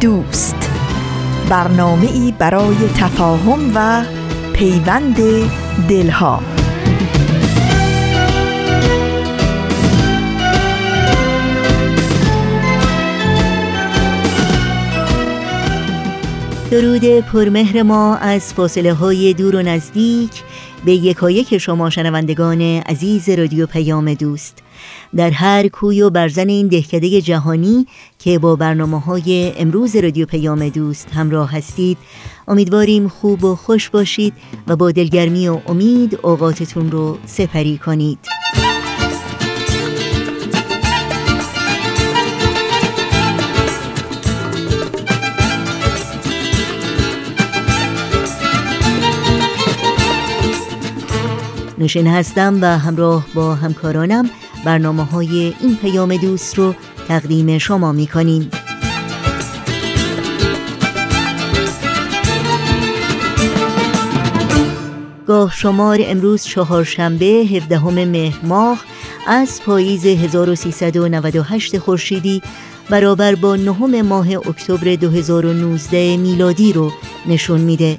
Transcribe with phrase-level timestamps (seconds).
[0.00, 0.70] دوست.
[1.50, 4.04] برنامه ای برای تفاهم و
[4.52, 5.16] پیوند
[5.88, 6.42] دلها.
[16.70, 20.30] درود پرمهر ما از فاصله های دور و نزدیک
[20.84, 24.62] به یکایک شما شنوندگان عزیز رادیو پیام دوست.
[25.16, 27.86] در هر کوی و برزن این دهکده جهانی
[28.18, 31.98] که با برنامه های امروز رادیو پیام دوست همراه هستید
[32.48, 34.32] امیدواریم خوب و خوش باشید
[34.66, 38.18] و با دلگرمی و امید اوقاتتون رو سپری کنید.
[51.80, 54.30] نوشین هستم و همراه با همکارانم
[54.64, 56.74] برنامه های این پیام دوست رو
[57.08, 58.50] تقدیم شما می کنیم.
[65.26, 68.84] گاه شمار امروز چهارشنبه 17 مهر ماه
[69.26, 72.42] از پاییز 1398 خورشیدی
[72.90, 76.92] برابر با نهم ماه اکتبر 2019 میلادی رو
[77.26, 77.98] نشون میده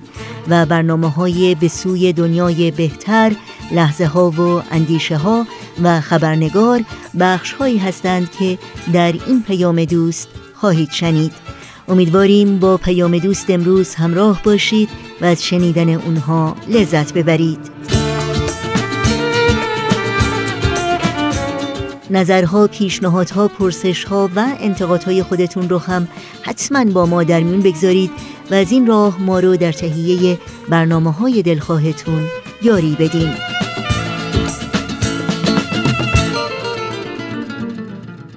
[0.50, 3.32] و برنامه های به سوی دنیای بهتر
[3.72, 5.46] لحظه ها و اندیشه ها
[5.84, 6.84] و خبرنگار
[7.20, 8.58] بخش هایی هستند که
[8.94, 11.34] در این پیام دوست خواهید شنید.
[11.88, 14.90] امیدواریم با پیام دوست امروز همراه باشید
[15.22, 17.60] و از شنیدن اونها لذت ببرید.
[22.12, 26.08] نظرها، پیشنهادها، پرسشها و انتقادهای خودتون رو هم
[26.42, 28.12] حتما با ما در میون بگذارید
[28.52, 30.38] و از این راه ما رو در تهیه
[30.70, 32.24] برنامه های دلخواهتون
[32.64, 33.34] یاری بدین.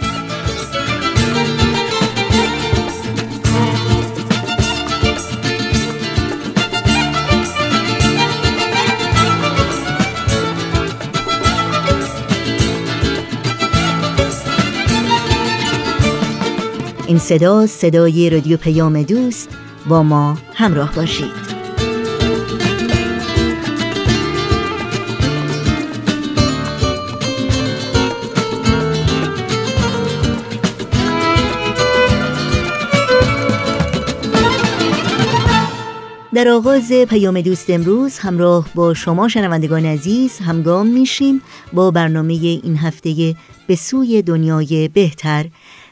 [17.09, 19.49] این صدا صدای رادیو پیام دوست
[19.87, 21.59] با ما همراه باشید.
[36.33, 41.41] در آغاز پیام دوست امروز همراه با شما شنوندگان عزیز همگام میشیم
[41.73, 43.35] با برنامه این هفته
[43.67, 45.45] به سوی دنیای بهتر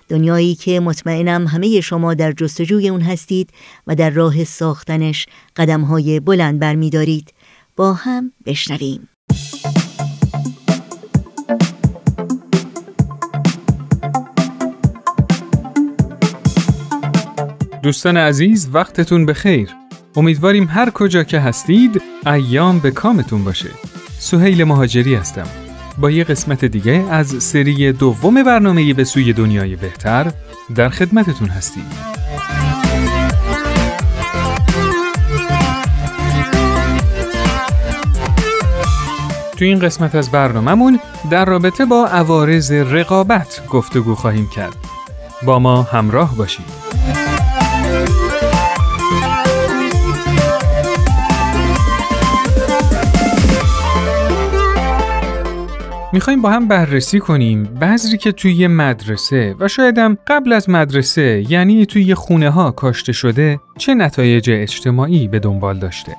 [0.09, 3.49] دنیایی که مطمئنم همه شما در جستجوی اون هستید
[3.87, 5.25] و در راه ساختنش
[5.55, 7.33] قدمهای بلند برمیدارید.
[7.75, 9.09] با هم بشنویم.
[17.83, 19.69] دوستان عزیز وقتتون بخیر.
[20.15, 23.69] امیدواریم هر کجا که هستید ایام به کامتون باشه.
[24.19, 25.66] سهیل مهاجری هستم.
[25.97, 30.31] با یه قسمت دیگه از سری دوم برنامه به سوی دنیای بهتر
[30.75, 31.85] در خدمتتون هستیم.
[39.57, 40.99] تو این قسمت از برنامهمون
[41.31, 44.75] در رابطه با عوارض رقابت گفتگو خواهیم کرد.
[45.45, 46.86] با ما همراه باشید.
[56.13, 61.85] می‌خوایم با هم بررسی کنیم بذری که توی مدرسه و شایدم قبل از مدرسه یعنی
[61.85, 66.15] توی خونه ها کاشته شده چه نتایج اجتماعی به دنبال داشته.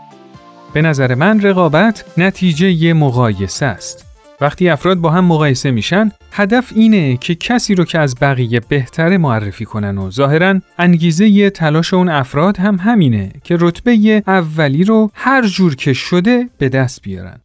[0.75, 4.05] به نظر من رقابت نتیجه ی مقایسه است.
[4.40, 9.19] وقتی افراد با هم مقایسه میشن هدف اینه که کسی رو که از بقیه بهتره
[9.19, 15.46] معرفی کنن و ظاهرا انگیزه تلاش اون افراد هم همینه که رتبه اولی رو هر
[15.46, 17.40] جور که شده به دست بیارن.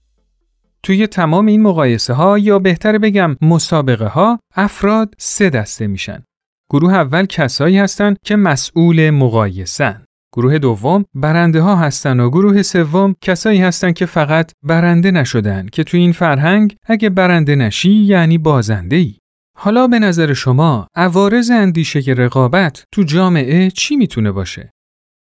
[0.83, 6.23] توی تمام این مقایسه ها یا بهتره بگم مسابقه ها افراد سه دسته میشن.
[6.71, 10.05] گروه اول کسایی هستن که مسئول مقایسن.
[10.35, 15.83] گروه دوم برنده ها هستن و گروه سوم کسایی هستن که فقط برنده نشدن که
[15.83, 19.15] توی این فرهنگ اگه برنده نشی یعنی بازنده ای.
[19.57, 24.71] حالا به نظر شما عوارض اندیشه رقابت تو جامعه چی می‌تونه باشه؟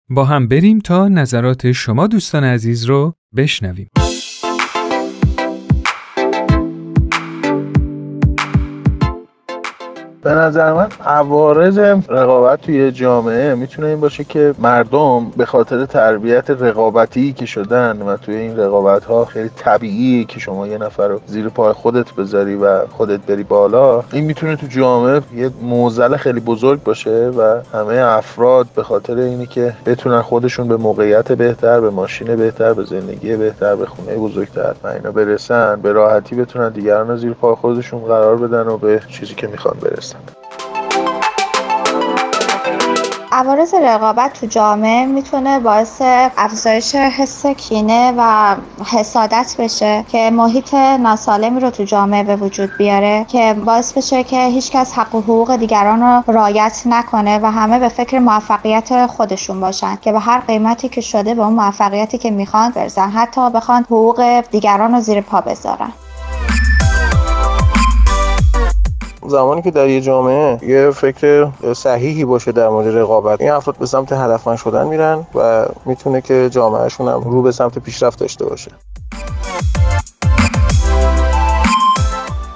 [0.09, 3.89] با هم بریم تا نظرات شما دوستان عزیز رو بشنویم.
[10.29, 11.77] به نظر من عوارض
[12.09, 18.17] رقابت توی جامعه می‌تونه این باشه که مردم به خاطر تربیت رقابتی که شدن و
[18.17, 22.55] توی این رقابت ها خیلی طبیعیه که شما یه نفر رو زیر پای خودت بذاری
[22.55, 27.93] و خودت بری بالا این می‌تونه تو جامعه یه موزل خیلی بزرگ باشه و همه
[27.93, 33.35] افراد به خاطر اینی که بتونن خودشون به موقعیت بهتر به ماشین بهتر به زندگی
[33.35, 38.01] بهتر به خونه بزرگتر و اینا برسن به راحتی بتونن دیگران رو زیر پای خودشون
[38.01, 40.18] قرار بدن و به چیزی که می‌خوان برسن.
[43.31, 46.01] عوارض رقابت تو جامعه می‌تونه باعث
[46.37, 48.55] افزایش حس کینه و
[48.85, 54.45] حسادت بشه که محیط ناسالمی رو تو جامعه به وجود بیاره که باعث بشه که
[54.45, 59.95] هیچکس حق و حقوق دیگران رو رعایت نکنه و همه به فکر موفقیت خودشون باشن
[60.01, 64.43] که به هر قیمتی که شده به اون موفقیتی که می‌خوان برسن حتی بخوان حقوق
[64.51, 65.91] دیگران رو زیر پا بذارن.
[69.29, 73.85] زمانی که در یه جامعه یه فکر صحیحی باشه در مورد رقابت این افراد به
[73.85, 78.71] سمت هدفمند شدن میرن و می‌تونه که جامعهشون هم رو به سمت پیشرفت داشته باشه.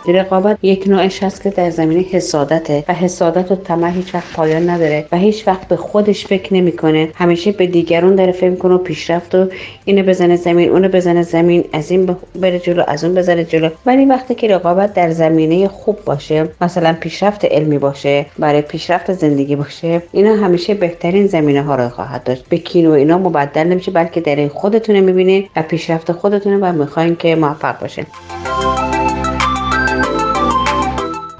[0.07, 4.69] رقابت یک نوعش هست که در زمینه حسادته و حسادت و طمع هیچ وقت پایان
[4.69, 7.09] نداره و هیچ وقت به خودش فکر نمی‌کنه.
[7.15, 9.47] همیشه به دیگران داره فکر کنه و پیشرفت و
[9.85, 13.69] اینو بزنه زمین اونو بزنه زمین از این بره جلو از اون بزنه جلو.
[13.85, 19.55] ولی وقتی که رقابت در زمینه خوب باشه مثلا پیشرفت علمی باشه برای پیشرفت زندگی
[19.55, 22.45] باشه اینا همیشه بهترین زمینه ها رو خواهد داشت.
[22.49, 27.15] به کینو اینا مبدل نمیشه بلکه در این خودتونه می‌بینه و پیشرفت خودتونه و می‌خواین
[27.15, 28.05] که موفق باشه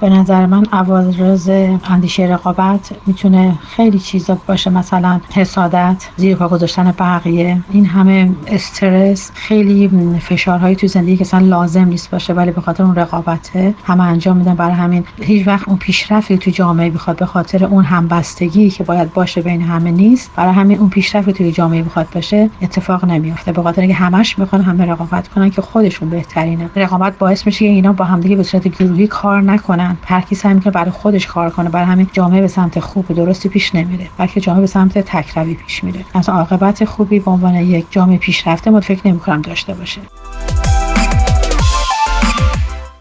[0.04, 1.50] به نظر من عوارض
[1.84, 7.60] اندیشه رقابت می‌تونه خیلی چیزا باشه مثلا حسادت زیر پا گذاشتن بقیه.
[7.70, 12.84] این همه استرس خیلی فشارهایی تو زندگی که اصلا لازم نیست باشه ولی به خاطر
[12.84, 14.54] اون رقابته همه انجام میدن.
[14.54, 19.12] برای همین هیچ وقت اون پیشرفتی تو جامعه بخواد به خاطر اون همبستگی که باید
[19.12, 20.30] باشه بین همه نیست.
[20.36, 23.52] برای همین اون پیشرفتی توی جامعه بخواد باشه اتفاق نمیافته.
[23.52, 26.70] به خاطر اینکه همش می‌خوان همه رقابت کنن که خودشون بهترینه.
[26.76, 29.93] رقابت باعث میشه اینا با همدیگه به صورت گروهی کار نکنن.
[30.06, 33.74] هر کی سعی برای خودش کار کنه برای همین جامعه به سمت خوب درستی پیش
[33.74, 36.04] نمیره بلکه جامعه به سمت تکروی پیش میره.
[36.14, 40.00] از عاقبت خوبی به عنوان یک جامعه پیشرفته ما فکر نمی‌کنم داشته باشه.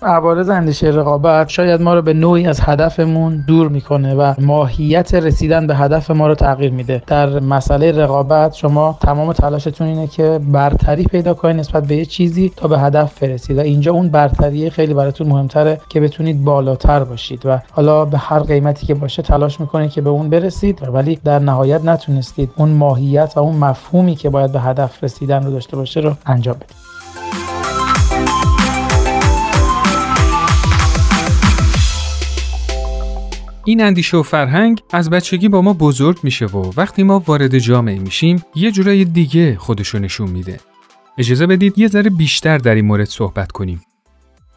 [0.05, 5.67] عوارض اندیشه رقابت شاید ما رو به نوعی از هدفمون دور می‌کنه و ماهیت رسیدن
[5.67, 7.01] به هدف ما رو تغییر میده.
[7.07, 12.51] در مسئله رقابت شما تمام تلاشتون اینه که برتری پیدا کنید نسبت به یه چیزی
[12.55, 17.45] تا به هدف برسید و اینجا اون برتری خیلی براتون مهمتره که بتونید بالاتر باشید
[17.45, 21.39] و حالا به هر قیمتی که باشه تلاش می‌کنید که به اون برسید ولی در
[21.39, 25.99] نهایت نتونستید اون ماهیت و اون مفهومی که باید به هدف رسیدن رو داشته باشه
[25.99, 26.82] رو انجام بدید.
[33.65, 37.99] این اندیشه و فرهنگ از بچگی با ما بزرگ میشه و وقتی ما وارد جامعه
[37.99, 40.59] میشیم یه جورای دیگه خودشو نشون میده.
[41.17, 43.81] اجازه بدید یه ذره بیشتر در این مورد صحبت کنیم.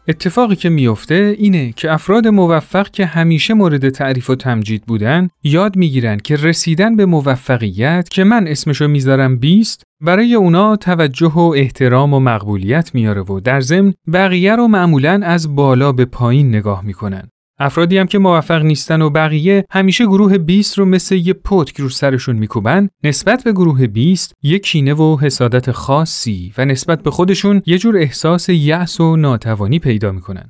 [0.07, 5.75] اتفاقی که میفته اینه که افراد موفق که همیشه مورد تعریف و تمجید بودن یاد
[5.75, 12.13] می‌گیرن که رسیدن به موفقیت که من اسمشو می‌ذارم بیست برای اونا توجه و احترام
[12.13, 17.29] و مقبولیت میاره و در ضمن بقیه رو معمولا از بالا به پایین نگاه می‌کنن.
[17.59, 21.89] افرادی هم که موفق نیستن و بقیه همیشه گروه 20 رو مثل یه پتک رو
[21.89, 27.61] سرشون میکوبن نسبت به گروه 20 یک کینه و حسادت خاصی و نسبت به خودشون
[27.65, 30.49] یه جور احساس یأس و ناتوانی پیدا می‌کنن.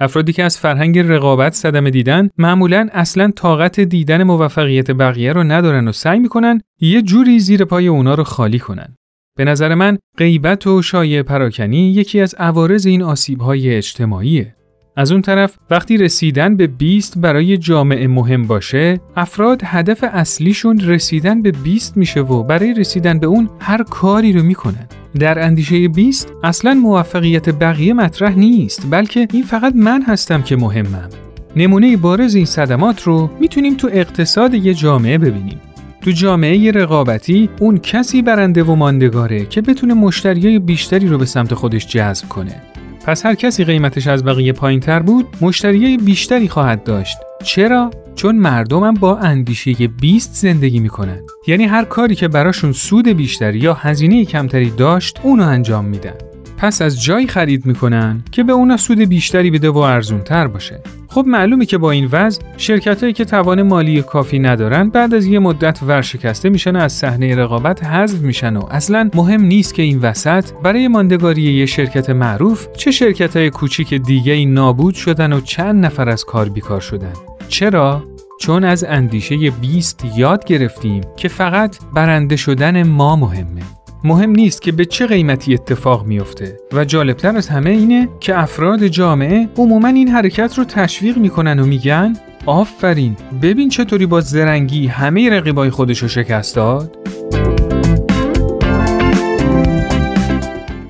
[0.00, 5.88] افرادی که از فرهنگ رقابت صدمه دیدن معمولا اصلا طاقت دیدن موفقیت بقیه رو ندارن
[5.88, 8.96] و سعی می‌کنن یه جوری زیر پای اونا رو خالی کنن.
[9.36, 14.57] به نظر من غیبت و شایع پراکنی یکی از عوارض این آسیب‌های اجتماعیه.
[14.98, 21.42] از اون طرف وقتی رسیدن به 20 برای جامعه مهم باشه افراد هدف اصلیشون رسیدن
[21.42, 24.88] به 20 میشه و برای رسیدن به اون هر کاری رو می‌کنن
[25.18, 31.08] در اندیشه 20 اصلا موفقیت بقیه مطرح نیست بلکه این فقط من هستم که مهمم.
[31.56, 35.60] نمونه بارز این صدمات رو می‌تونیم تو اقتصاد یه جامعه ببینیم.
[36.00, 41.54] تو جامعه رقابتی اون کسی برنده و ماندگاره که بتونه مشتریای بیشتری رو به سمت
[41.54, 42.62] خودش جذب کنه.
[43.08, 47.16] پس هر کسی قیمتش از بقیه پایین تر بود مشتریای بیشتری خواهد داشت.
[47.44, 51.20] چرا؟ چون مردمم با اندیشه 20 زندگی می‌کنن.
[51.46, 56.14] یعنی هر کاری که براشون سود بیشتری یا هزینه کمتری داشت اونو انجام میدن.
[56.58, 60.80] پس از جایی خرید می‌کنن که به اونا سود بیشتری بده و ارزون تر باشه.
[61.08, 65.38] خب معلومه که با این وضع شرکتهایی که توان مالی کافی ندارن بعد از یه
[65.38, 69.98] مدت ورشکسته میشن و از صحنه رقابت حذف میشن و اصلا مهم نیست که این
[69.98, 75.40] وسط برای ماندگاری یه شرکت معروف چه شرکت های کوچیک دیگه ای نابود شدن و
[75.40, 77.12] چند نفر از کار بیکار شدن.
[77.48, 78.04] چرا؟
[78.40, 83.77] چون از اندیشه 20 یاد گرفتیم که فقط برنده شدن ما مهمه.
[84.04, 88.86] مهم نیست که به چه قیمتی اتفاق میافته و جالبتر از همه اینه که افراد
[88.86, 95.30] جامعه عموما این حرکت رو تشویق می‌کنن و میگن آفرین ببین چطوری با زرنگی همه
[95.30, 96.96] رقیبای خودش رو شکست داد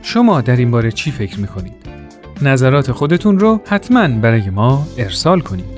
[0.02, 1.74] شما در این باره چی فکر می‌کنید؟
[2.42, 5.77] نظرات خودتون رو حتما برای ما ارسال کنید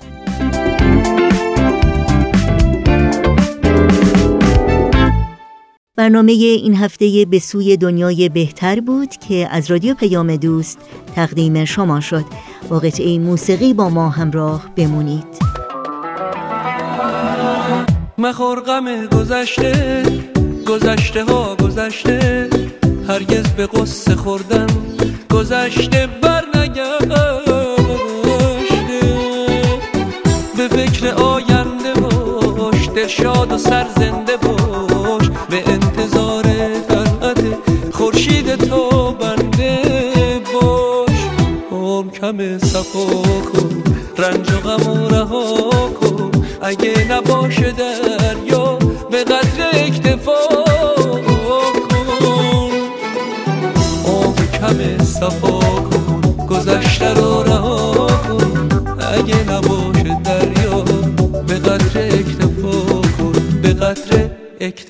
[6.01, 10.79] برنامه این هفته به سوی دنیای بهتر بود که از رادیو پیام دوست
[11.15, 12.25] تقدیم شما شد.
[12.69, 15.25] با قطعه موسیقی با ما همراه بمونید.
[18.17, 20.03] مخور غم گذشته
[20.67, 22.49] گذشته ها گذشته
[23.07, 24.67] هرگز به قصه خوردن
[25.29, 26.41] گذشته بر
[30.57, 31.93] به فکر آینده
[32.57, 34.70] باش دل شاد و سر زنده باش.
[35.51, 36.43] به انتظار
[36.89, 37.43] طلعت
[37.91, 39.81] خورشید تو بنده
[40.53, 41.19] باش.
[41.71, 43.21] هم کم صفا
[43.53, 43.83] کن
[44.17, 45.69] رنج و غم و رها
[46.01, 46.31] کن.
[46.61, 48.79] اگه نباشه دریا
[49.11, 50.50] به قدر اکتفا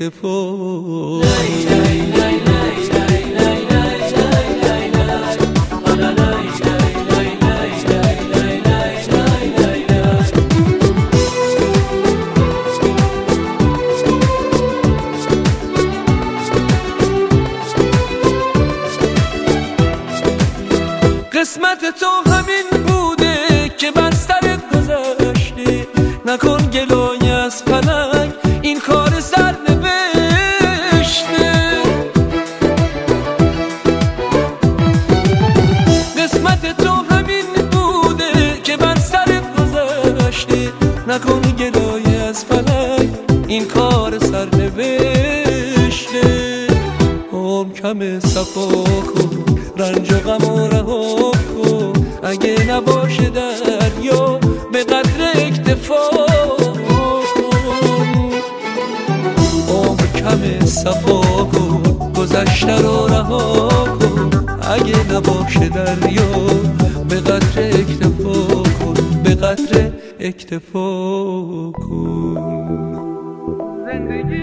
[0.02, 1.81] اکتفا
[70.52, 72.36] اکتفا کن
[73.86, 74.42] زندگی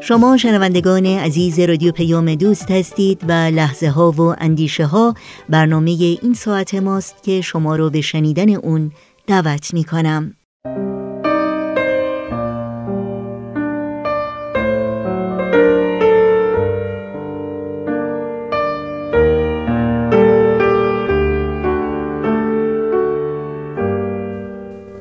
[0.00, 5.14] شما شنوندگان عزیز رادیو پیام دوست هستید و لحظه ها و اندیشه ها
[5.48, 5.90] برنامه
[6.22, 8.92] این ساعت ماست که شما رو به شنیدن اون
[9.26, 10.34] دعوت می کنم.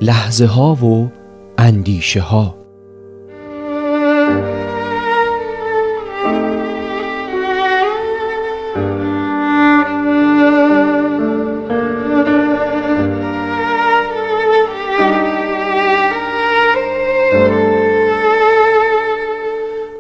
[0.10, 1.12] لحظه ها و
[1.58, 2.56] اندیشه ها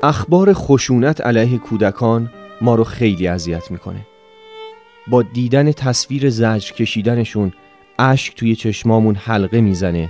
[0.04, 4.08] اخبار خشونت علیه کودکان ما رو خیلی اذیت می‌کنه.
[5.08, 7.54] با دیدن تصویر زجر کشیدنشون
[8.02, 10.10] اشک توی چشمامون حلقه می‌زنه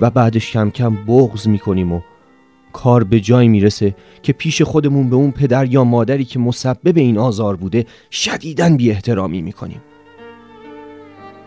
[0.00, 2.00] و بعدش کم کم بغز می‌کنیم و
[2.72, 7.18] کار به جای می‌رسه که پیش خودمون به اون پدر یا مادری که مسبب این
[7.18, 9.80] آزار بوده شدیدن بی احترامی می‌کنیم.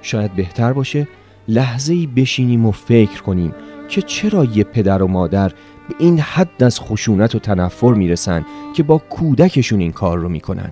[0.02, 1.08] شاید بهتر باشه
[1.48, 3.54] لحظه ای بشینیم و فکر کنیم
[3.90, 5.50] که چرا یه پدر و مادر
[5.90, 8.46] به این حد از خشونت و تنفر می‌رسن
[8.76, 10.72] که با کودکشون این کار رو می‌کنن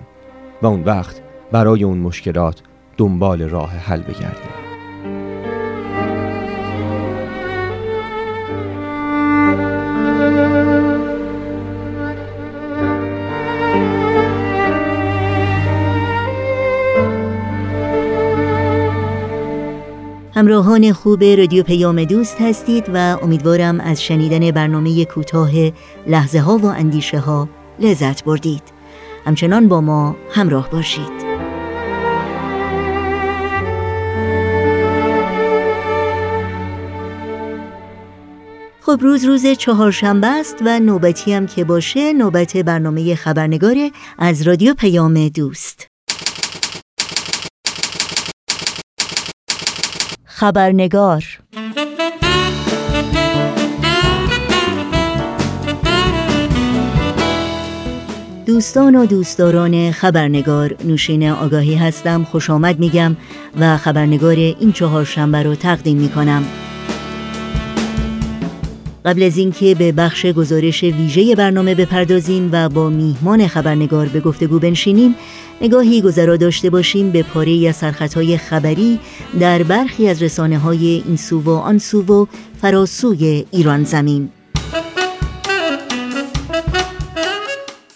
[0.62, 1.20] و اون وقت
[1.52, 2.62] برای اون مشکلات
[2.96, 4.61] دنبال راه حل بگردیم.
[20.42, 25.50] همراهان خوب رادیو پیام دوست هستید و امیدوارم از شنیدن برنامه کوتاه
[26.06, 28.62] لحظه ها و اندیشه ها لذت بردید.
[29.24, 31.32] همچنان با ما همراه باشید.
[38.80, 43.76] خب روز روز چهارشنبه است و نوبتی هم که باشه نوبت برنامه خبرنگار
[44.18, 45.91] از رادیو پیام دوست.
[50.34, 51.24] خبرنگار.
[58.46, 63.16] دوستان و دوستداران خبرنگار نوشین آگاهی هستم خوش آمد میگم
[63.60, 66.44] و خبرنگار این چهارشنبه رو تقدیم می‌کنم.
[69.04, 74.58] قبل از اینکه به بخش گزارش ویژه برنامه بپردازیم و با میهمان خبرنگار به گفتگو
[74.58, 75.14] بنشینیم
[75.62, 78.98] نگاهی گذرا داشته باشیم به پاره از سرخطهای خبری
[79.40, 82.26] در برخی از رسانه های این سو و آن سو و
[82.60, 84.28] فراسوی ایران زمین.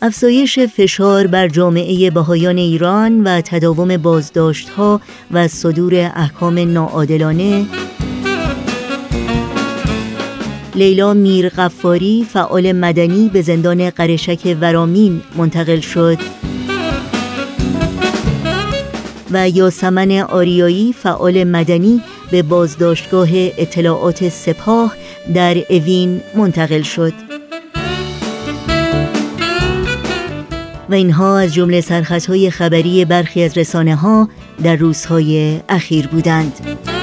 [0.02, 7.66] افزایش فشار بر جامعه بهایان ایران و تداوم بازداشت ها و صدور احکام ناعادلانه.
[10.74, 16.18] لیلا میر غفاری فعال مدنی به زندان قرشک ورامین منتقل شد.
[19.30, 24.94] و یاسمن آریایی فعال مدنی به بازداشتگاه اطلاعات سپاه
[25.34, 27.12] در اوین منتقل شد.
[30.90, 34.28] و اینها از جمله سرخطهای خبری برخی از رسانه ها
[34.62, 36.95] در روزهای اخیر بودند.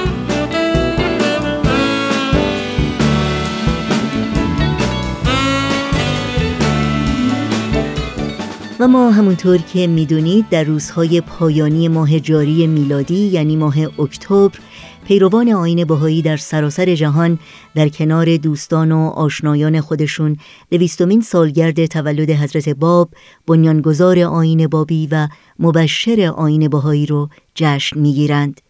[8.80, 14.58] و ما همونطور که می‌دونید در روزهای پایانی ماه جاری میلادی یعنی ماه اکتبر
[15.04, 17.38] پیروان آین بهایی در سراسر جهان
[17.74, 20.36] در کنار دوستان و آشنایان خودشون
[20.70, 23.10] دویستمین سالگرد تولد حضرت باب
[23.46, 28.60] بنیانگذار آین بابی و مبشر آین بهایی رو جشن می‌گیرند.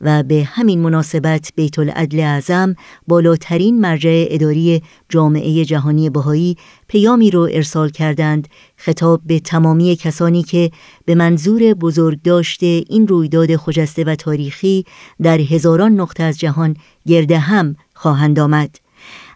[0.00, 2.74] و به همین مناسبت بیت العدل اعظم
[3.08, 6.56] بالاترین مرجع اداری جامعه جهانی بهایی
[6.88, 10.70] پیامی رو ارسال کردند خطاب به تمامی کسانی که
[11.04, 14.84] به منظور بزرگ داشته این رویداد خجسته و تاریخی
[15.22, 18.81] در هزاران نقطه از جهان گرده هم خواهند آمد.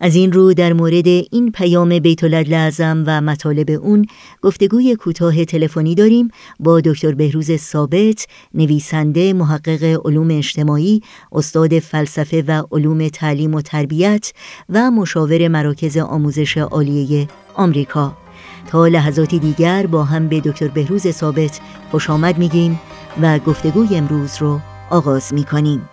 [0.00, 4.06] از این رو در مورد این پیام بیت اعظم و مطالب اون
[4.42, 12.62] گفتگوی کوتاه تلفنی داریم با دکتر بهروز ثابت نویسنده محقق علوم اجتماعی استاد فلسفه و
[12.72, 14.32] علوم تعلیم و تربیت
[14.68, 18.16] و مشاور مراکز آموزش عالیه آمریکا.
[18.66, 21.60] تا لحظاتی دیگر با هم به دکتر بهروز ثابت
[21.90, 22.80] خوش آمد میگیم
[23.22, 24.60] و گفتگوی امروز رو
[24.90, 25.88] آغاز می‌کنیم.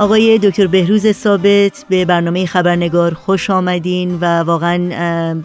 [0.00, 4.78] آقای دکتر بهروز ثابت به برنامه خبرنگار خوش آمدین و واقعا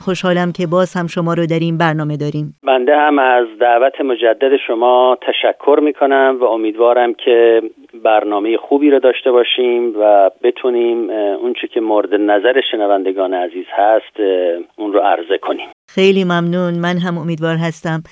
[0.05, 2.55] خوشحالم که باز هم شما رو در این برنامه داریم.
[2.67, 7.61] بنده هم از دعوت مجدد شما تشکر می کنم و امیدوارم که
[8.03, 14.19] برنامه خوبی رو داشته باشیم و بتونیم اونچه که مورد نظر شنوندگان عزیز هست
[14.77, 15.69] اون رو عرضه کنیم.
[15.87, 16.73] خیلی ممنون.
[16.73, 18.03] من هم امیدوار هستم.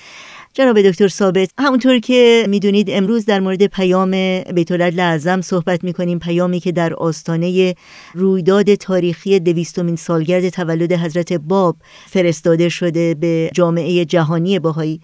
[0.59, 6.19] جناب دکتر ثابت همونطور که می‌دونید امروز در مورد پیام بیت اعظم صحبت می‌کنیم.
[6.19, 7.75] پیامی که در آستانه
[8.13, 11.75] رویداد تاریخی دویستمین سالگرد تولد حضرت باب
[12.07, 15.01] فرستاده شده به جامعه جهانی باهایی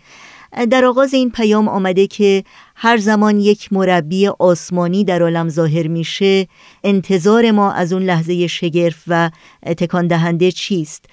[0.69, 2.43] در آغاز این پیام آمده که
[2.75, 6.47] هر زمان یک مربی آسمانی در عالم ظاهر میشه
[6.83, 9.31] انتظار ما از اون لحظه شگرف و
[9.77, 11.05] تکان دهنده چیست؟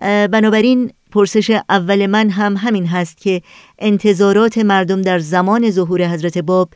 [0.00, 3.40] بنابراین پرسش اول من هم همین هست که
[3.78, 6.68] انتظارات مردم در زمان ظهور حضرت باب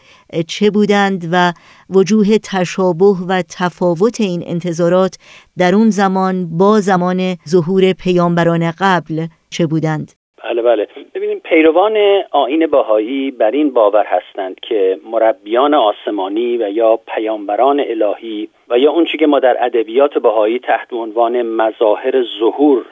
[0.48, 1.52] چه بودند و
[1.90, 5.18] وجوه تشابه و تفاوت این انتظارات
[5.58, 10.12] در اون زمان با زمان ظهور پیامبران قبل چه بودند؟
[10.44, 11.96] بله بله ببینیم پیروان
[12.30, 18.92] آین باهایی بر این باور هستند که مربیان آسمانی و یا پیامبران الهی و یا
[18.92, 22.84] اون که ما در ادبیات باهایی تحت عنوان مظاهر ظهور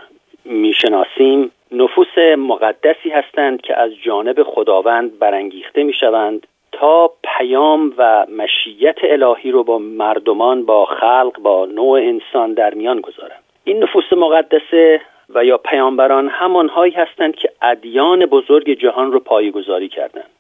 [0.45, 1.51] می‌شناسیم.
[1.73, 9.65] نفوس مقدسی هستند که از جانب خداوند برانگیخته می‌شوند تا پیام و مشیت الهی رو
[9.65, 13.43] با مردمان با خلق با نوع انسان در میان گذارند.
[13.65, 15.01] این نفوس مقدسه
[15.35, 20.31] و یا پیامبران همانهایی هستند که ادیان بزرگ جهان رو پایگذاری کردند.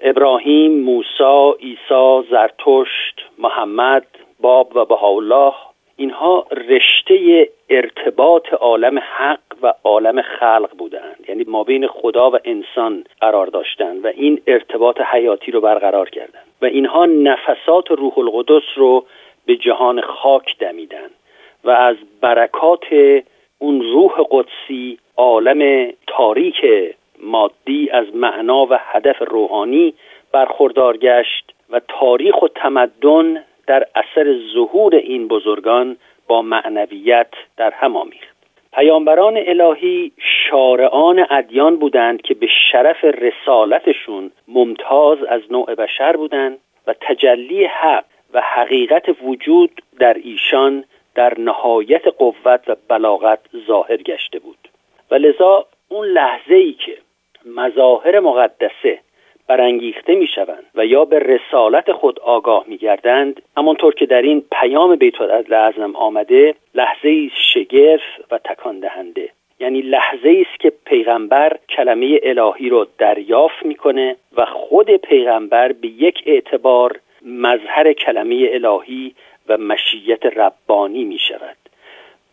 [0.00, 4.06] ابراهیم، موسی، عیسی، زرتشت، محمد،
[4.40, 5.52] باب و بهاءالله
[6.00, 11.24] اینها رشته ارتباط عالم حق و عالم خلق بودند.
[11.28, 16.44] یعنی ما بین خدا و انسان قرار داشتند و این ارتباط حیاتی رو برقرار کردند.
[16.62, 19.04] و اینها نفسات روح القدس رو
[19.46, 21.10] به جهان خاک دمیدند
[21.64, 22.84] و از برکات
[23.58, 26.64] اون روح قدسی عالم تاریک
[27.22, 29.94] مادی از معنا و هدف روحانی
[30.32, 37.96] برخوردار گشت و تاریخ و تمدن در اثر ظهور این بزرگان با معنویت در هم
[37.96, 38.36] آمیخت.
[38.72, 46.94] پیامبران الهی شارعان ادیان بودند که به شرف رسالتشون ممتاز از نوع بشر بودند و
[47.00, 54.68] تجلی حق و حقیقت وجود در ایشان در نهایت قوت و بلاغت ظاهر گشته بود.
[55.10, 56.98] و لذا اون لحظه ای که
[57.46, 58.98] مظاهر مقدسه
[59.50, 64.42] برانگیخته می شوند و یا به رسالت خود آگاه می گردند همانطور که در این
[64.52, 69.28] پیام بیت اعظم آمده لحظه شگرف و تکان دهنده
[69.60, 76.22] یعنی لحظه است که پیغمبر کلمه الهی رو دریافت می‌کنه و خود پیغمبر به یک
[76.26, 79.14] اعتبار مظهر کلمه الهی
[79.48, 81.56] و مشیت ربانی می شود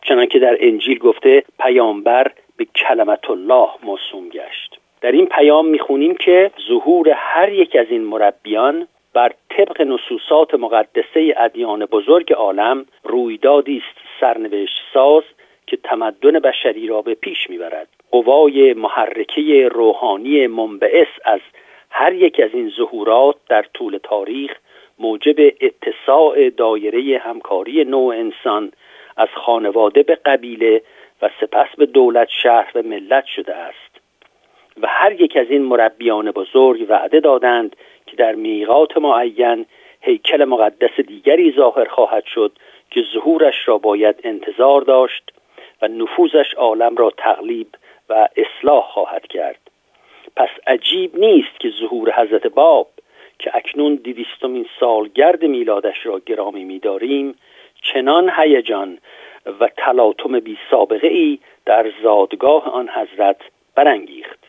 [0.02, 4.80] چنانکه در انجیل گفته پیامبر به کلمت الله موسوم گشت.
[5.02, 11.34] در این پیام می‌خونیم که ظهور هر یک از این مربیان بر طبق نصوصات مقدسه
[11.38, 15.24] ادیان بزرگ عالم رویدادی است سرنوشت ساز
[15.68, 17.88] که تمدن بشری را به پیش می‌برد.
[18.12, 21.40] قوای محرکه روحانی منبعث از
[21.90, 24.52] هر یک از این ظهورات در طول تاریخ
[25.00, 28.72] موجب اتساع دایره همکاری نوع انسان
[29.18, 30.82] از خانواده به قبیله
[31.22, 33.87] و سپس به دولت شهر و ملت شده است.
[34.82, 39.66] و هر یک از این مربیان بزرگ وعده دادند که در میقات معین
[40.02, 42.52] هیکل مقدس دیگری ظاهر خواهد شد
[42.92, 45.32] که ظهورش را باید انتظار داشت
[45.82, 47.68] و نفوذش عالم را تقلیب
[48.10, 49.60] و اصلاح خواهد کرد.
[50.36, 52.88] پس عجیب نیست که ظهور حضرت باب
[53.40, 57.36] که اکنون دویستمین سالگرد میلادش را گرامی میداریم
[57.82, 58.98] چنان هیجان
[59.60, 63.42] و تلاطم بی سابقه ای در زادگاه آن حضرت
[63.76, 64.47] برانگیخت.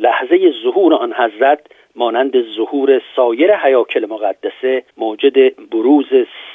[0.00, 1.60] لحظه ظهور آن حضرت
[1.94, 6.06] مانند ظهور سایر حیاکل مقدسه موجد بروز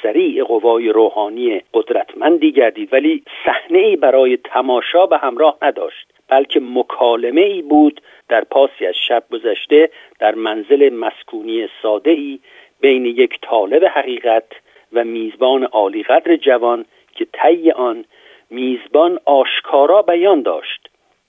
[0.02, 7.40] سریع قوای روحانی قدرتمندی گردید ولی صحنه ای برای تماشا به همراه نداشت بلکه مکالمه
[7.40, 12.38] ای بود در پاسی از شب گذشته در منزل مسکونی ساده ای
[12.80, 14.52] بین یک طالب حقیقت
[14.92, 18.04] و میزبان عالیقدر جوان که طی آن
[18.50, 20.88] میزبان آشکارا بیان داشت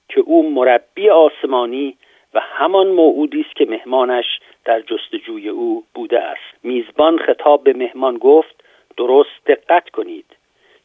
[0.09, 1.97] که او مربی آسمانی
[2.37, 4.25] و همان موعودی است که مهمانش
[4.65, 6.63] در جستجوی او بوده است.
[6.63, 8.63] میزبان خطاب به مهمان گفت
[8.97, 10.25] درست دقت کنید.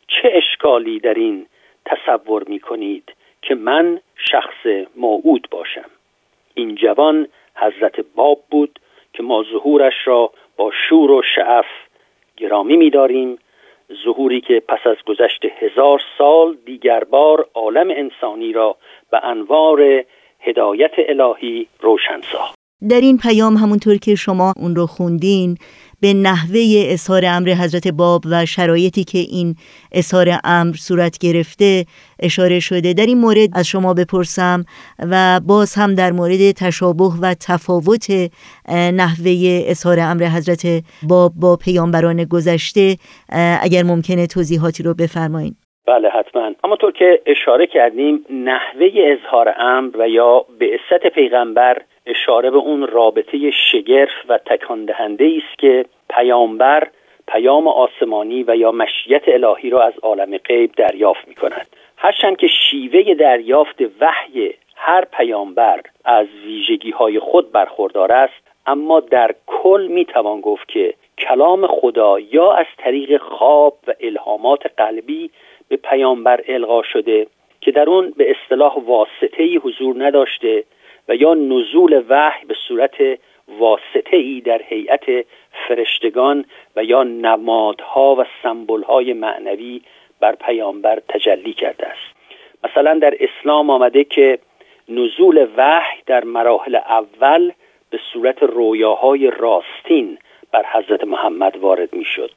[0.08, 1.46] چه اشکالی در این
[1.84, 3.12] تصور می کنید
[3.42, 5.90] که من شخص موعود باشم؟
[6.54, 8.78] این جوان حضرت باب بود
[9.12, 11.66] که ما ظهورش را با شور و شعف
[12.36, 13.38] گرامی می‌داریم.
[14.04, 18.76] ظهوری که پس از گذشت هزار سال دیگر بار عالم انسانی را
[19.10, 20.04] به انوار
[20.42, 22.54] هدایت الهی روشن ساخت
[22.88, 25.56] در این پیام همونطور که شما اون رو خوندین
[26.00, 29.56] به نحوه اظهار امر حضرت باب و شرایطی که این
[29.92, 31.86] اظهار امر صورت گرفته
[32.18, 34.64] اشاره شده در این مورد از شما بپرسم
[34.98, 38.30] و باز هم در مورد تشابه و تفاوت
[38.68, 42.96] نحوه اظهار امر حضرت باب با پیامبران گذشته
[43.60, 46.52] اگر ممکنه توضیحاتی رو بفرمایید بله حتما.
[46.64, 50.80] همونطور که اشاره کردیم نحوه اظهار امر و یا به
[51.14, 56.88] پیغمبر اشاره به اون رابطه شگرف و تکان دهنده است که پیامبر
[57.28, 61.66] پیام آسمانی و یا مشیت الهی را از عالم غیب دریافت می کند
[61.96, 69.34] هرچند که شیوه دریافت وحی هر پیامبر از ویژگی های خود برخوردار است اما در
[69.46, 75.30] کل می‌توان گفت که کلام خدا یا از طریق خواب و الهامات قلبی
[75.72, 77.26] به پیامبر القا شده
[77.60, 80.64] که در اون به اصطلاح واسطه ای حضور نداشته
[81.08, 82.94] و یا نزول وحی به صورت
[83.48, 85.26] واسطه ای در هیئت
[85.68, 86.44] فرشتگان
[86.76, 89.80] و یا نمادها و سمبولهای معنوی
[90.20, 92.16] بر پیامبر تجلی کرده است.
[92.64, 94.38] مثلا در اسلام آمده که
[94.88, 97.52] نزول وحی در مراحل اول
[97.90, 100.18] به صورت رویاهای راستین
[100.52, 102.30] بر حضرت محمد وارد می شد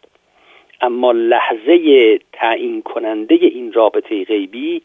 [0.82, 4.82] اما لحظه تعیین کننده این رابطه غیبی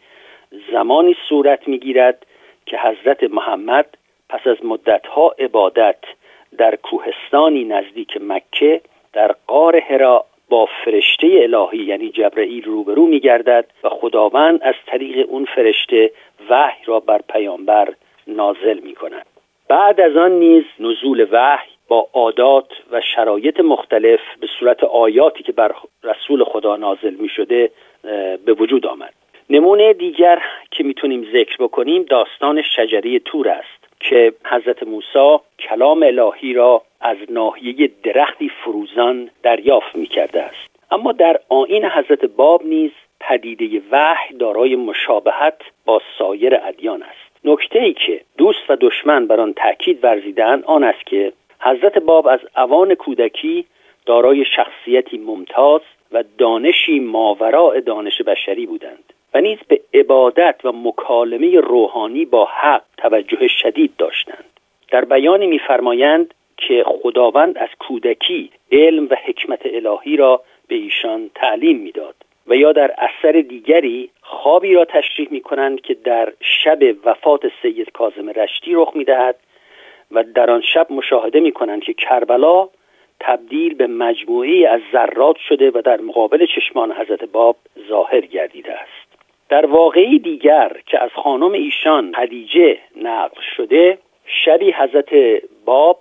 [0.72, 2.26] زمانی صورت می گیرد
[2.66, 3.86] که حضرت محمد
[4.28, 5.98] پس از مدتها عبادت
[6.58, 8.80] در کوهستانی نزدیک مکه
[9.12, 15.26] در قار هرا با فرشته الهی یعنی جبرئیل روبرو می گردد و خداوند از طریق
[15.28, 16.10] اون فرشته
[16.50, 17.94] وحی را بر پیامبر
[18.26, 19.26] نازل می کند
[19.68, 25.52] بعد از آن نیز نزول وحی با عادات و شرایط مختلف به صورت آیاتی که
[25.52, 27.70] بر رسول خدا نازل می شده
[28.44, 29.14] به وجود آمد.
[29.50, 36.52] نمونه دیگر که می‌تونیم ذکر بکنیم داستان شجری تور است که حضرت موسی کلام الهی
[36.52, 40.70] را از ناحیه درختی فروزان دریافت می کرده است.
[40.90, 47.30] اما در آین حضرت باب نیز پدیده وحی دارای مشابهت با سایر ادیان است.
[47.44, 52.26] نکته ای که دوست و دشمن بر آن تاکید ورزیدن آن است که حضرت باب
[52.26, 53.66] از اوان کودکی
[54.06, 55.80] دارای شخصیتی ممتاز
[56.12, 62.82] و دانشی ماوراء دانش بشری بودند و نیز به عبادت و مکالمه روحانی با حق
[62.96, 64.44] توجه شدید داشتند.
[64.90, 71.78] در بیانی میفرمایند که خداوند از کودکی علم و حکمت الهی را به ایشان تعلیم
[71.78, 72.14] می‌داد
[72.46, 77.92] و یا در اثر دیگری خوابی را تشریح می کنند که در شب وفات سید
[77.92, 79.36] کاظم رشتی رخ می دهد
[80.12, 82.68] و در آن شب مشاهده می کنند که کربلا
[83.20, 87.56] تبدیل به مجموعی از ذرات شده و در مقابل چشمان حضرت باب
[87.88, 89.10] ظاهر گردیده است.
[89.48, 96.00] در واقعی دیگر که از خانم ایشان خدیجه نقل شده شبی حضرت باب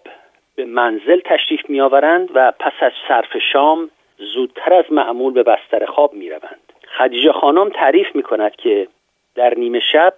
[0.56, 5.86] به منزل تشریف می آورند و پس از صرف شام زودتر از معمول به بستر
[5.86, 8.88] خواب می روند خدیجه خانم تعریف می کند که
[9.36, 10.14] در نیمه شب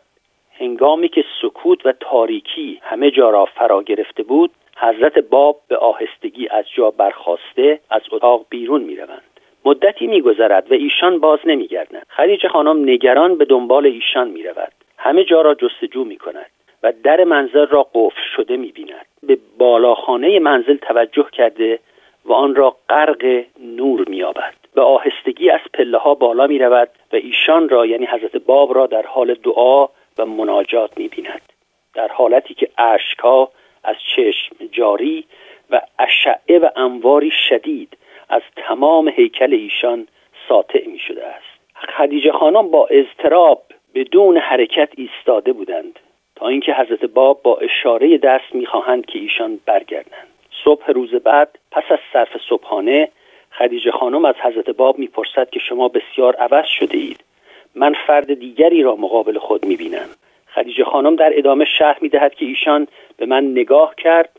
[0.62, 6.48] هنگامی که سکوت و تاریکی همه جا را فرا گرفته بود حضرت باب به آهستگی
[6.48, 9.22] از جا برخواسته از اتاق بیرون می روند.
[9.66, 15.24] مدتی میگذرد و ایشان باز نمیگردند خدیجه خانم نگران به دنبال ایشان می رود همه
[15.24, 16.52] جا را جستجو می کند
[16.84, 21.80] و در منزل را قفل شده می بیند به بالاخانه منزل توجه کرده
[22.26, 24.54] و آن را غرق نور می آبد.
[24.76, 28.88] به آهستگی از پله ها بالا می رود و ایشان را یعنی حضرت باب را
[28.88, 31.42] در حال دعا و مناجات می بیند
[31.94, 33.52] در حالتی که اشکها
[33.84, 35.26] از چشم جاری
[35.70, 37.98] و اشعه و انواری شدید
[38.30, 40.08] از تمام هیکل ایشان
[40.50, 41.62] ساطع می شده است.
[41.98, 43.64] خدیجه خانم با اضطراب
[43.96, 46.00] بدون حرکت ایستاده بودند
[46.36, 50.28] تا اینکه حضرت باب با اشاره دست می‌خواهند که ایشان برگردند.
[50.64, 53.10] صبح روز بعد پس از صرف صبحانه
[53.52, 57.24] خدیجه خانم از حضرت باب می‌پرسد که شما بسیار عوض شده اید.
[57.76, 60.10] من فرد دیگری را مقابل خود می‌بینم.
[60.56, 64.30] خدیجه خانم در ادامه شرح می‌دهد که ایشان به من نگاه کرد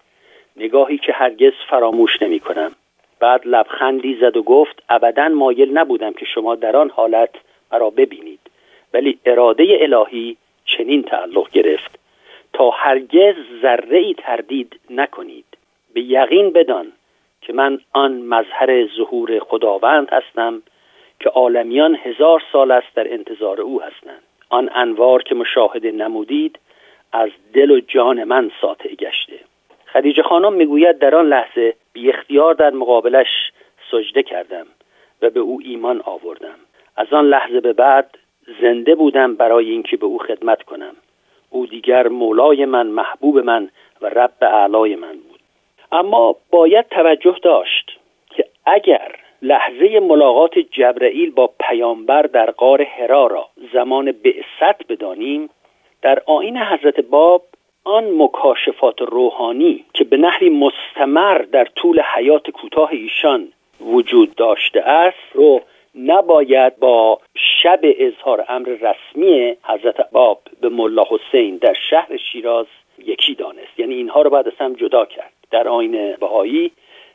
[0.57, 2.73] نگاهی که هرگز فراموش نمی کنم
[3.21, 7.31] بعد لبخندی زد و گفت ابدا مایل نبودم که شما در آن حالت
[7.73, 8.40] مرا ببینید.
[8.95, 11.99] ولی اراده الهی چنین تعلق گرفت.
[12.53, 15.45] تا هرگز ذره ای تردید نکنید.
[15.95, 16.92] به یقین بدان
[17.40, 20.62] که من آن مظهر ظهور خداوند هستم
[21.23, 24.23] که عالمیان هزار سال است در انتظار او هستند.
[24.49, 26.59] آن انوار که مشاهده نمودید
[27.13, 29.39] از دل و جان من ساطع گشته.
[29.93, 33.53] خدیجه خانم می‌گوید در آن لحظه بی اختیار در مقابلش
[33.91, 34.67] سجده کردم
[35.23, 36.59] و به او ایمان آوردم.
[36.97, 38.19] از آن لحظه به بعد
[38.61, 40.97] زنده بودم برای اینکه به او خدمت کنم.
[41.51, 43.69] او دیگر مولای من محبوب من
[44.01, 45.41] و رب اعلای من بود.
[45.93, 47.99] اما باید توجه داشت
[48.31, 55.50] که اگر لحظه ملاقات جبرئیل با پیامبر در غار هرا را زمان بعثت بدانیم
[56.02, 57.42] در آین حضرت باب
[57.85, 63.48] آن مکاشفات روحانی که به نحوی مستمر در طول حیات کوتاه ایشان
[63.81, 65.61] وجود داشته است رو
[65.94, 72.66] نباید با شب اظهار امر رسمی حضرت باب به ملا حسین در شهر شیراز
[72.98, 73.78] یکی دانست.
[73.78, 75.33] یعنی اینها رو باید از هم جدا کرد.
[75.50, 76.72] در آین بهایی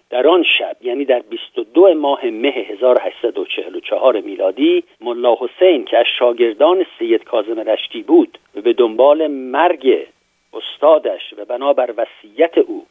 [0.10, 6.86] در آن شب یعنی در 22 ماه مه 1844 میلادی ملا حسین که از شاگردان
[7.00, 10.08] سید کاظم رشتی بود و به دنبال مرگ
[10.54, 12.86] استادش و بنابر وصیت او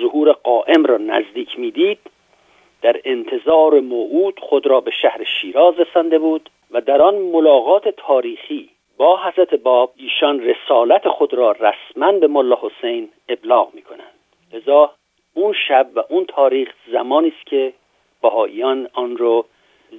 [0.00, 1.98] ظهور قائم را نزدیک می‌دید
[2.82, 8.70] در انتظار موعود خود را به شهر شیراز رسانده بود و در آن ملاقات تاریخی
[8.96, 14.14] با حضرت باب ایشان رسالت خود را رسما به ملا حسین ابلاغ می کنند
[14.52, 14.90] لذا
[15.38, 17.72] اون شب و اون تاریخ زمانی است که
[18.22, 19.44] بهاییان آن رو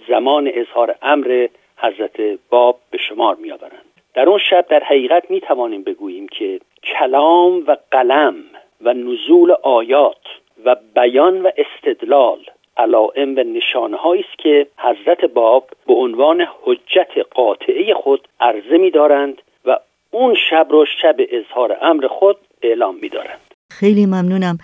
[0.08, 1.48] زمان اظهار امر
[1.78, 6.60] حضرت باب به شمار می آورند در اون شب در حقیقت می توانیم بگوییم که
[6.84, 8.36] کلام و قلم
[8.82, 10.26] و نزول آیات
[10.66, 12.40] و بیان و استدلال
[12.78, 19.42] علائم و نشانهایی است که حضرت باب به عنوان حجت قاطعه خود عرضه می دارند
[19.66, 19.80] و
[20.12, 23.50] اون شب رو شب اظهار امر خود اعلام می دارند.
[23.72, 24.58] خیلی ممنونم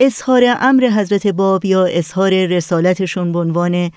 [0.00, 3.90] اظهار امر حضرت باب یا اظهار رسالتشون به عنوان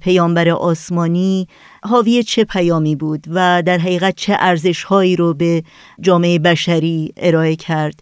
[0.00, 1.46] پیامبر آسمانی
[1.82, 5.62] حاوی چه پیامی بود و در حقیقت چه ارزش هایی رو به
[6.00, 8.00] جامعه بشری ارائه کرد.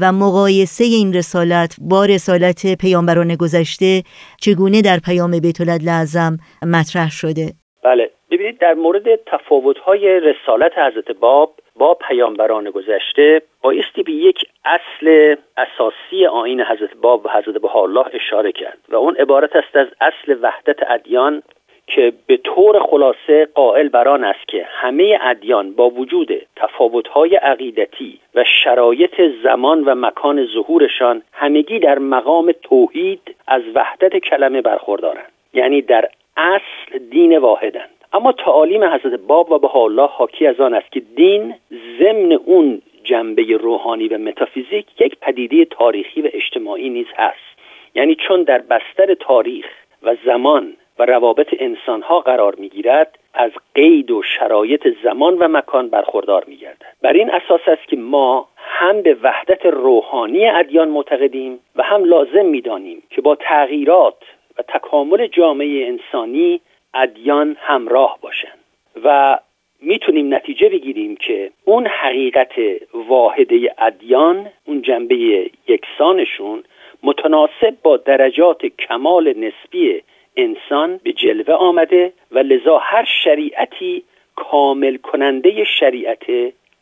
[0.00, 4.02] و مقایسه این رسالت با رسالت پیامبران گذشته
[4.40, 7.54] چگونه در پیام بیت لازم مطرح شده؟
[7.84, 8.10] بله.
[8.44, 16.26] ببینید در مورد تفاوت‌های رسالت حضرت باب با پیامبران گذشته بایستی به یک اصل اساسی
[16.26, 20.90] آین حضرت باب و حضرت بهاءالله اشاره کرد و اون عبارت است از اصل وحدت
[20.90, 21.42] ادیان
[21.86, 28.44] که به طور خلاصه قائل بران است که همه ادیان با وجود تفاوت‌های عقیدتی و
[28.64, 35.32] شرایط زمان و مکان ظهورشان همگی در مقام توحید از وحدت کلمه برخوردارند.
[35.54, 40.74] یعنی در اصل دین واحدند اما تعالیم حضرت باب و به الله حاکی از آن
[40.74, 41.54] است که دین
[41.98, 47.58] ضمن اون جنبه روحانی و متافیزیک یک پدیده تاریخی و اجتماعی نیز هست.
[47.94, 49.66] یعنی چون در بستر تاریخ
[50.02, 56.44] و زمان و روابط انسانها قرار می‌گیرد از قید و شرایط زمان و مکان برخوردار
[56.46, 56.94] میگردد.
[57.02, 62.46] بر این اساس است که ما هم به وحدت روحانی ادیان معتقدیم و هم لازم
[62.46, 64.22] می‌دانیم که با تغییرات
[64.58, 66.60] و تکامل جامعه انسانی
[66.94, 68.58] ادیان همراه باشند
[69.04, 69.38] و
[69.80, 72.52] می‌تونیم نتیجه بگیریم که اون حقیقت
[72.94, 76.64] واحده ادیان اون جنبه یکسانشون
[77.02, 80.02] متناسب با درجات کمال نسبی
[80.36, 84.04] انسان به جلوه آمده و لذا هر شریعتی
[84.36, 86.24] کامل کننده شریعت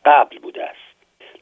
[0.05, 0.93] قبل بوده است.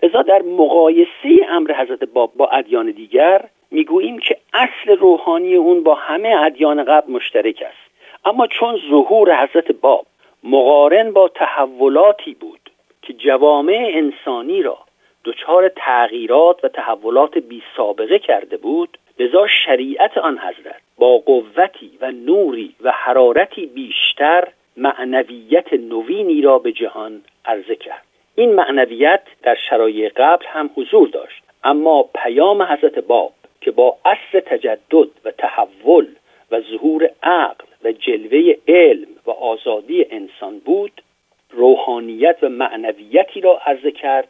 [0.04, 5.96] لذا در مقایسه امر حضرت باب با ادیان دیگر می‌گوییم که اصل روحانی اون با
[5.96, 7.91] همه ادیان قبل مشترک است.
[8.26, 10.06] اما چون ظهور حضرت باب
[10.44, 12.60] مقارن با تحولاتی بود
[13.02, 14.78] که جوامع انسانی را
[15.26, 22.12] دچار تغییرات و تحولات بی سابقه کرده بود لذا شریعت آن حضرت با قوتی و
[22.12, 28.04] نوری و حرارتی بیشتر معنویت نوینی را به جهان عرضه کرد.
[28.36, 33.32] این معنویت در شرایط قبل هم حضور داشت اما پیام حضرت باب
[33.62, 36.08] که با اصل تجدد و تحول
[36.52, 41.02] و ظهور عقل و جلوه علم و آزادی انسان بود
[41.50, 44.28] روحانیت و معنویتی را عرضه کرد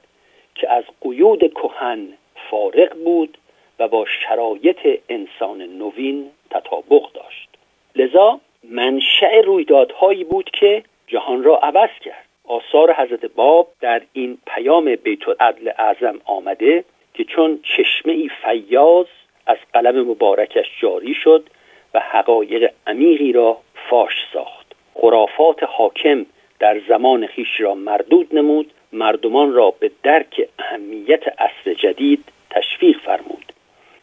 [0.56, 2.08] که از قیود کهن
[2.50, 3.38] فارغ بود
[3.80, 7.50] و با شرایط انسان نوین تطابق داشت.
[7.96, 12.26] لذا منشأ رویدادهایی بود که جهان را عوض کرد.
[12.48, 19.06] آثار حضرت باب در این پیام بیت العدل اعظم آمده که چون چشمه ای فیاض
[19.46, 21.50] از قلم مبارکش جاری شد
[21.94, 23.58] و حقایق عمیقی را
[23.90, 24.76] فاش ساخت.
[24.94, 26.26] خرافات حاکم
[26.60, 33.54] در زمان خیش را مردود نمود مردمان را به درک اهمیت عصر جدید تشویق فرمود.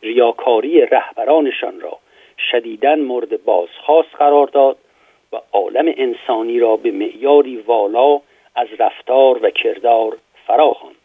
[0.03, 1.99] ریاکاری رهبرانشان را
[2.51, 4.77] شدیدا مورد بازخواست قرار داد
[5.33, 8.21] و عالم انسانی را به معیاری والا
[8.55, 10.97] از رفتار و کردار فراخواند.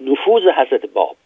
[0.00, 1.16] نفوذ حضرت باب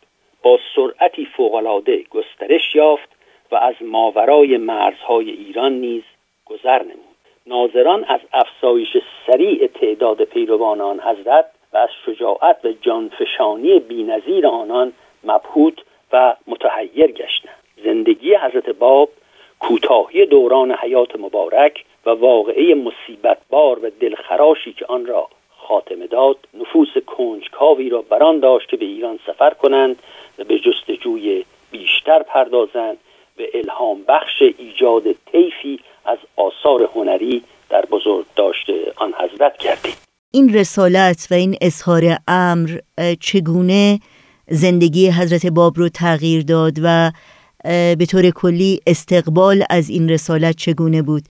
[0.42, 3.13] با سرعتی فوقالعاده گسترش یافت
[3.56, 6.02] از ماورای مرزهای ایران نیز
[6.44, 7.14] گذر نمود.
[7.46, 14.92] ناظران از افزایش سریع تعداد پیروان آن حضرت و از شجاعت و جانفشانی بینظیر آنان
[15.24, 15.78] مبهوت
[16.12, 17.54] و متحیر گشتند.
[17.84, 19.08] زندگی حضرت باب
[19.58, 26.36] کوتاهی دوران حیات مبارک و واقعه مصیبت بار و دلخراشی که آن را خاتمه داد
[26.54, 30.02] نفوس کنجکاوی را بران داشت که به ایران سفر کنند
[30.38, 32.98] و به جستجوی بیشتر پردازند
[33.36, 39.94] به الهام بخش ایجاد طیفی از آثار هنری در بزرگ داشته آن حضرت کردید
[40.34, 42.70] این رسالت و این اظهار امر
[43.20, 43.98] چگونه
[44.46, 47.10] زندگی حضرت باب رو تغییر داد و
[47.98, 51.22] به طور کلی استقبال از این رسالت چگونه بود؟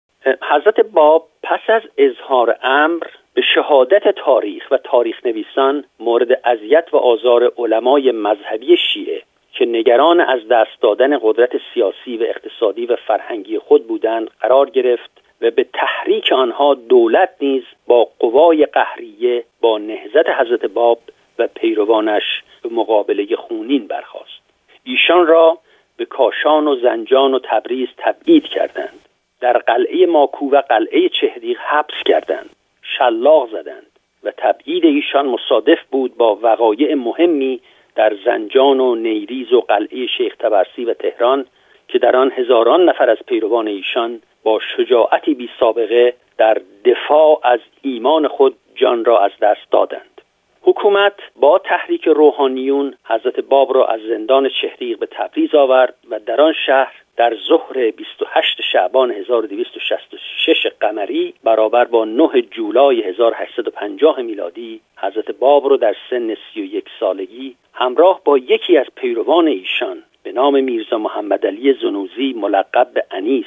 [0.51, 6.97] حضرت باب پس از اظهار امر به شهادت تاریخ و تاریخ نویسان مورد اذیت و
[6.97, 9.21] آزار علمای مذهبی شیعه
[9.53, 15.21] که نگران از دست دادن قدرت سیاسی و اقتصادی و فرهنگی خود بودند قرار گرفت
[15.41, 20.99] و به تحریک آنها دولت نیز با قوای قهریه با نهزت حضرت باب
[21.39, 24.41] و پیروانش به مقابله خونین برخاست.
[24.83, 25.57] ایشان را
[25.97, 28.99] به کاشان و زنجان و تبریز تبعید کردند.
[29.41, 32.49] در قلعه ماکو و قلعه چهدیق حبس کردند
[32.81, 33.85] شلاق زدند
[34.23, 37.61] و تبعید ایشان مصادف بود با وقایع مهمی
[37.95, 41.45] در زنجان و نیریز و قلعه شیخ تبرسی و تهران
[41.87, 47.59] که در آن هزاران نفر از پیروان ایشان با شجاعتی بی سابقه در دفاع از
[47.81, 50.21] ایمان خود جان را از دست دادند.
[50.61, 56.41] حکومت با تحریک روحانیون حضرت باب را از زندان چهریق به تبریز آورد و در
[56.41, 65.31] آن شهر در ظهر 28 شعبان 1266 قمری برابر با 9 جولای 1850 میلادی حضرت
[65.31, 70.97] باب را در سن 31 سالگی همراه با یکی از پیروان ایشان به نام میرزا
[70.97, 73.45] محمد علی زنوزی ملقب به انیس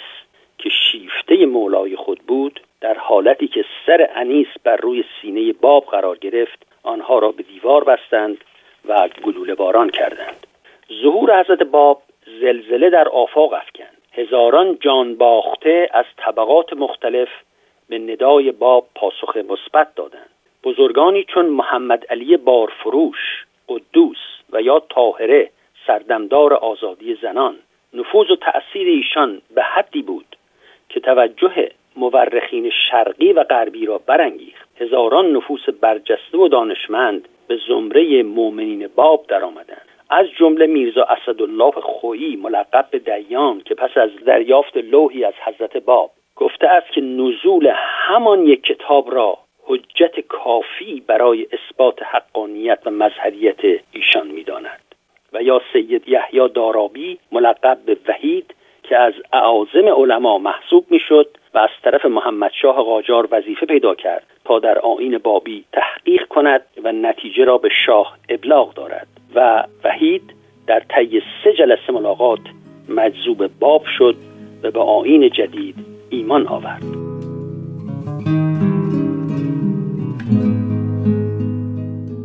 [0.59, 6.19] که شیفته مولای خود بود در حالتی که سر انیس بر روی سینه باب قرار
[6.19, 8.37] گرفت آنها را به دیوار بستند
[8.89, 10.47] و گلوله باران کردند.
[11.03, 12.03] ظهور حضرت باب
[12.41, 13.97] زلزله در آفاق افکند.
[14.12, 17.29] هزاران جان باخته از طبقات مختلف
[17.89, 20.31] به ندای باب پاسخ مثبت دادند.
[20.64, 24.16] بزرگانی چون محمد علی بارفروش قدوس
[24.53, 25.51] و یا طاهره
[25.87, 27.57] سردمدار آزادی زنان
[27.95, 30.37] نفوذ و تأثیر ایشان به حدی بود
[30.89, 34.68] که توجه مورخین شرقی و غربی را برانگیخت.
[34.81, 39.86] هزاران نفوس برجسته و دانشمند به زمره مؤمنین باب درآمدند.
[40.11, 45.77] از جمله میرزا اسدالله خویی ملقب به دیان که پس از دریافت لوحی از حضرت
[45.77, 52.91] باب گفته است که نزول همان یک کتاب را حجت کافی برای اثبات حقانیت و
[52.91, 54.81] مظهریت ایشان می‌داند.
[55.33, 61.59] و یا سید یحیی دارابی ملقب به وحید که از اعاظم علما محسوب می‌شد و
[61.59, 66.93] از طرف محمد شاه قاجار وظیفه پیدا کرد تا در آین بابی تحقیق کند و
[66.93, 69.07] نتیجه را به شاه ابلاغ دارد.
[69.37, 70.22] و وحید
[70.66, 72.41] در طی سه جلسه ملاقات
[72.89, 74.16] مجذوب باب شد
[74.62, 75.74] و به آین جدید
[76.11, 76.82] ایمان آورد.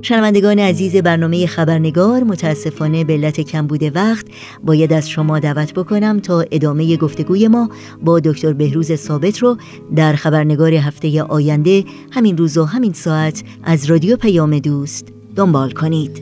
[0.03, 4.26] شنوندگان عزیز برنامه خبرنگار متاسفانه به علت کمبود وقت
[4.64, 7.70] باید از شما دعوت بکنم تا ادامه گفتگوی ما
[8.01, 9.57] با دکتر بهروز ثابت رو
[9.95, 15.14] در خبرنگار هفته آینده همین روز و همین ساعت از رادیو پیام دوست.
[15.36, 16.22] دنبال کنید.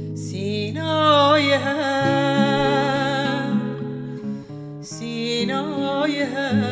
[1.09, 3.61] سینای هم
[4.81, 6.63] سینای هم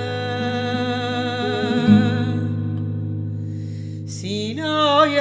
[4.08, 5.18] سینای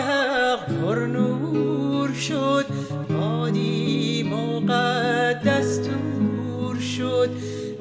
[2.15, 2.67] شد
[3.11, 7.31] بادی مقدس دور شد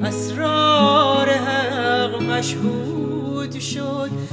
[0.04, 4.25] اسرار حق مشهود شد.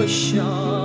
[0.00, 0.79] بین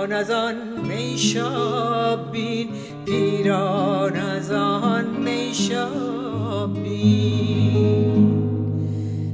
[0.00, 0.54] پیران از آن
[0.88, 2.68] میشاب بین
[3.06, 8.20] پیران از آن میشاب بین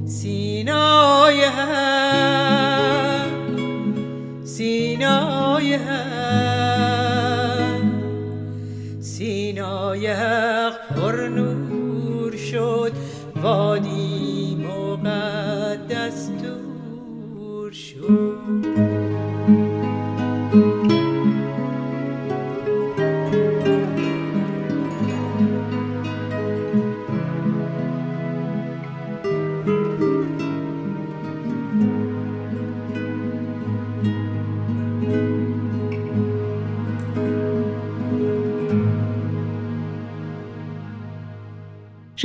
[0.07, 3.31] سینای هم
[4.43, 6.01] سینای هم
[9.01, 12.91] سینای حق پر نور شد
[13.41, 13.76] وادی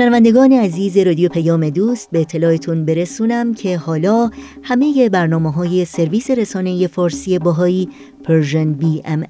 [0.02, 4.30] شنوندگان عزیز رادیو پیام دوست به اطلاعتون برسونم که حالا
[4.62, 7.88] همه برنامه های سرویس رسانه فارسی بهایی
[8.24, 9.24] Persian BMS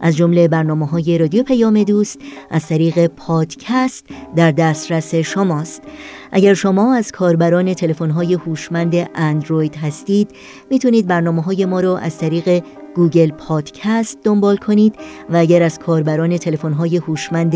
[0.00, 2.18] از جمله برنامه های رادیو پیام دوست
[2.50, 4.06] از طریق پادکست
[4.36, 5.82] در دسترس شماست.
[6.32, 10.30] اگر شما از کاربران تلفن های هوشمند اندروید هستید
[10.70, 12.62] می‌تونید برنامه های ما رو از طریق
[12.94, 14.94] Google Podcast دنبال کنید
[15.30, 17.54] و اگر از کاربران تلفن های هوشمند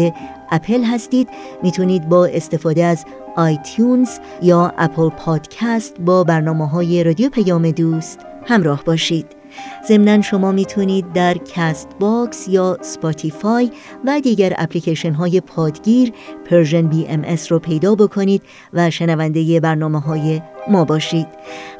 [0.50, 1.28] اپل هستید
[1.62, 3.04] می‌تونید با استفاده از
[3.36, 4.08] iTunes
[4.42, 9.41] یا Apple Podcast با برنامه های رادیو پیام دوست همراه باشید.
[9.88, 13.70] ضمنا شما می‌تونید در Castbox یا Spotify
[14.04, 16.12] و دیگر اپلیکیشن های پادگیر
[16.50, 18.42] Persian BMS رو پیدا بکنید
[18.72, 21.26] و شنونده برنامه های ما باشید.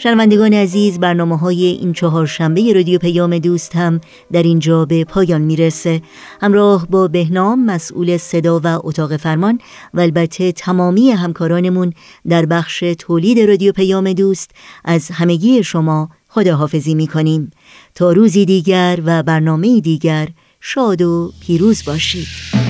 [0.03, 4.01] شنوندگان عزیز برنامه های این چهار شنبه رادیو پیام دوست هم
[4.33, 6.03] در اینجا به پایان می‌رسه.
[6.41, 9.59] همراه با بهنام مسئول صدا و اتاق فرمان
[9.95, 11.93] و البته تمامی همکارانمون
[12.29, 14.51] در بخش تولید رادیو پیام دوست
[14.85, 17.51] از همگی شما خداحافظی می‌کنیم.
[17.95, 20.29] تا روزی دیگر و برنامه دیگر
[20.61, 22.62] شاد و پیروز باشید.